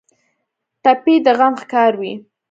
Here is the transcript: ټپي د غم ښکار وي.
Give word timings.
ټپي 0.83 1.15
د 1.25 1.27
غم 1.37 1.53
ښکار 1.61 1.93
وي. 1.99 2.13